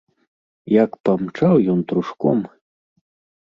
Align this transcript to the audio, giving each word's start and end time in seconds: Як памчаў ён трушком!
Як 0.83 0.91
памчаў 1.09 1.55
ён 1.75 1.79
трушком! 1.93 2.39